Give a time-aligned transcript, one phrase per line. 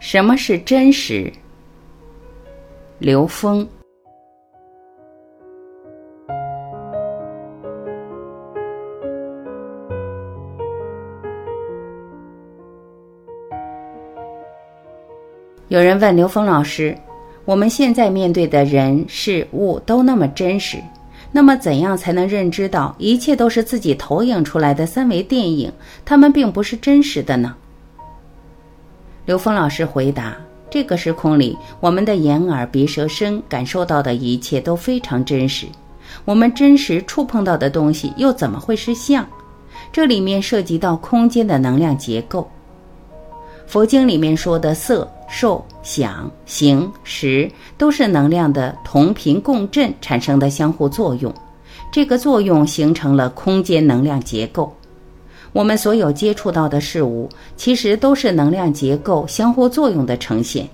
[0.00, 1.30] 什么是真实？
[2.98, 3.68] 刘峰。
[15.68, 16.96] 有人问刘峰老师
[17.44, 20.78] ：“我们现在面对的人事物都那么真实，
[21.30, 25.70] 那么怎样才能认知到一切都是自己投影出来的三维电影？
[26.06, 27.54] 它们并不是真实的呢？”
[29.26, 30.36] 刘峰老师回答
[30.70, 35.66] ：“这个时空里，我们的眼、耳、鼻、舌、身感受到的一切都非常真实。
[36.24, 39.26] 我们真实触碰到的东西又怎么会是像？
[39.92, 42.48] 这里面涉及到空间的能量结构。
[43.66, 51.32] 佛经里面说的色、受、想、行、识，都是能量的同频共振产生的相互作用。
[51.92, 54.74] 这个作用形成了空间能量结构。”
[55.52, 60.68] 我们所有接触到的事物，其实都是能量结构相互作用的呈现。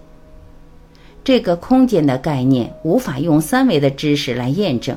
[1.24, 4.96] 这个空间的概念无法用三维的知识来验证，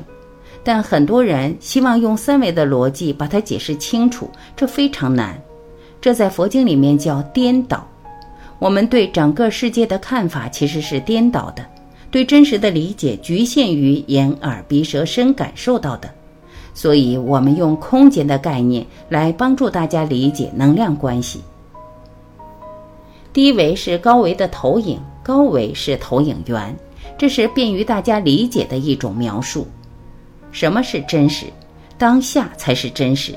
[0.62, 5.40] 但很多人希望用三维的逻辑把它解释清楚，这非常难。
[6.00, 7.86] 这在佛经里面叫颠倒。
[8.58, 11.64] 我们对整个世界的看法其实是颠倒的，
[12.10, 16.10] 对真实的理解局限于眼、耳、鼻、舌、身感受到的。
[16.80, 21.42] 所以，我们用空间的概念来帮助大家理解能量关系。
[23.34, 26.74] 低维是高维的投影，高维是投影源，
[27.18, 29.66] 这是便于大家理解的一种描述。
[30.52, 31.44] 什么是真实？
[31.98, 33.34] 当下才是真实，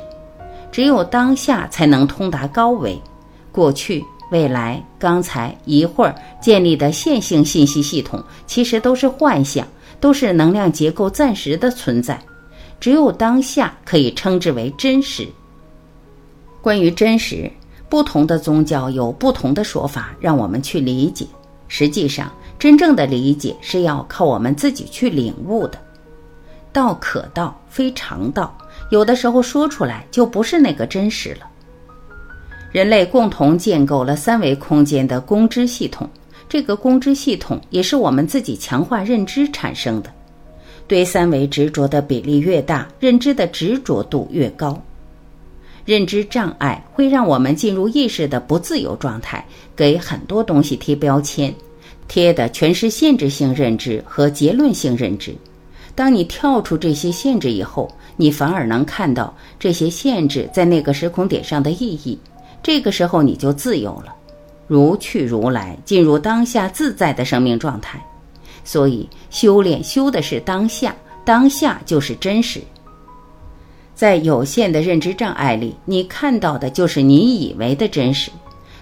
[0.71, 2.97] 只有当下才能通达高维。
[3.51, 9.67] 过去、未来、刚才、一会儿建立的线性信息系统，其实都是幻象，
[9.99, 12.17] 都是能量结构暂时的存在。
[12.83, 15.25] 只有当下可以称之为真实。
[16.61, 17.49] 关于真实，
[17.87, 21.25] 不同的宗教有不同的说法，让我们去理解。
[21.69, 25.79] 实际上，真正的理解是要靠我们自己去领悟的。
[26.73, 28.53] 道可道，非常道。
[28.89, 31.47] 有的时候说出来就不是那个真实了。
[32.73, 36.09] 人类共同建构了三维空间的公知系统，
[36.49, 40.11] 这个公知系统也是我们自己强化认知产生的。
[40.87, 44.81] 对三维执着的比例越大，认知的执着度越高。
[45.85, 49.45] 认知障碍会让我们进入意识的不自由状态，
[49.75, 51.53] 给很多东西贴标签，
[52.07, 55.35] 贴的全是限制性认知和结论性认知。
[55.95, 62.17] 当你跳出这些限制以后，你反而能看到这些限制在那个时空点上的意义。
[62.63, 64.15] 这个时候你就自由了，
[64.67, 68.01] 如去如来，进入当下自在的生命状态。
[68.63, 72.61] 所以，修炼修的是当下，当下就是真实。
[73.95, 78.31] 在有限的认知障碍里，你看到的就是你以为的真实。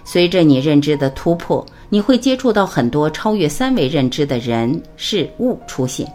[0.04, 6.10] 随着你认知的突破，你会接触到很多超越三维认知的人事物出现。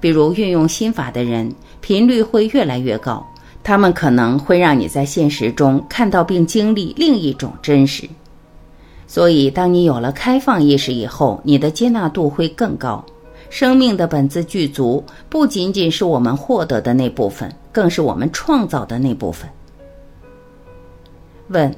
[0.00, 3.26] 比如运用心法的人，频率会越来越高，
[3.62, 8.08] 他们可能会让你在现实中看到并经历另一种真实。
[9.08, 13.02] 所以，当你有了开放意识以后，你的接纳度会更高。
[13.48, 19.48] 生命的本自具足，不仅仅是我们获得的那部分，更是我们创造的那部分。
[21.48, 21.74] 问：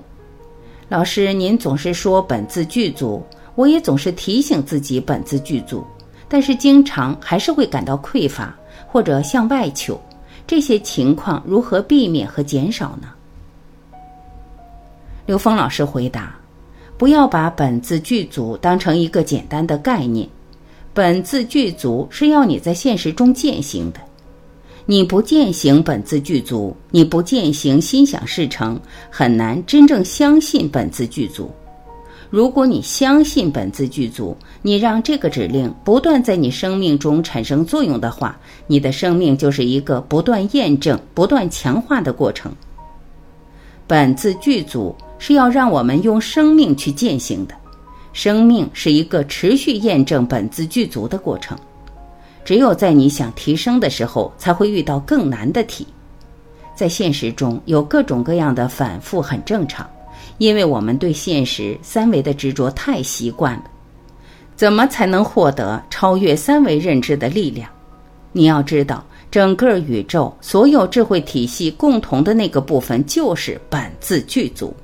[0.89, 3.23] 老师，您总是说本自具足，
[3.55, 5.85] 我也总是提醒自己本自具足，
[6.29, 8.53] 但是经常还是会感到匮乏
[8.89, 9.97] 或者向外求，
[10.49, 13.11] 这些情况如何避免和减少呢？
[15.27, 16.40] 刘峰老师回答。
[17.01, 20.29] 不要把本自具足当成一个简单的概念，
[20.93, 24.01] 本自具足是要你在现实中践行的。
[24.85, 28.79] 你不践行本自具足，你不践行心想事成，
[29.09, 31.51] 很难真正相信本自具足。
[32.29, 42.55] 如果你相信本自具足，你让这个指令不断在你生命中产生作用的话，你的生命就是一个不断验证、不断强化的过程。
[43.87, 44.95] 本自具足。
[45.21, 47.55] 是要让我们用生命去践行的，
[48.13, 51.57] 生命是一个持续验证本自具足的过程。
[52.45, 55.87] 只有在你想提升的时候，才会遇到更难的题。
[56.75, 59.89] 在现实中有各种各样的反复，很正常，
[60.39, 63.65] 因为我们对现实三维的执着太习惯了。
[64.57, 67.71] 怎么才能获得超越三维认知的力量？
[68.33, 69.05] 你要知道。
[69.31, 74.75] 整个宇宙所有智慧体系共同的那个部分，就是本自具足。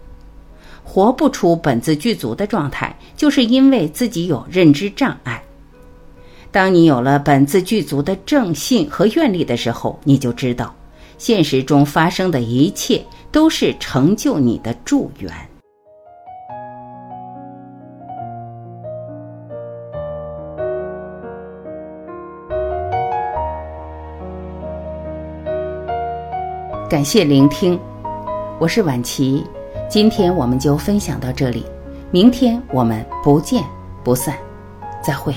[0.96, 5.42] 活不出本自具足的状态，就是因为自己有认知障碍。
[6.50, 10.74] 当你有了本自具足的正信和愿力的时候，你就知道
[11.18, 15.30] 现实中发生的一切都是成就你的助缘。
[26.88, 27.78] 感谢聆听，
[28.58, 29.44] 我是婉琪。
[29.88, 31.64] 今天我们就分享到这里，
[32.10, 33.62] 明天我们不见
[34.02, 34.36] 不散，
[35.02, 35.32] 再会。